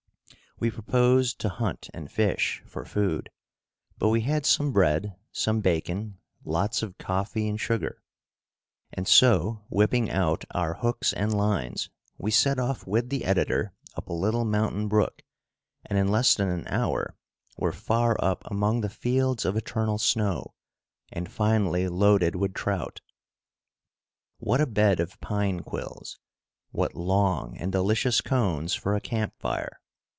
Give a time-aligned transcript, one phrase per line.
[0.59, 3.31] We proposed to hunt and fish, for food.
[3.97, 8.03] But we had some bread, some bacon, lots of coffee and sugar.
[8.93, 14.07] And so, whipping out our hooks and lines, we set off with the editor up
[14.07, 15.23] a little mountain brook,
[15.83, 17.17] and in less than an hour
[17.57, 20.53] were far up among the fields of eternal snow,
[21.11, 23.01] and finely loaded with trout.
[24.37, 26.19] What a bed of pine quills!
[26.69, 29.79] What long and delicious cones for a camp fire!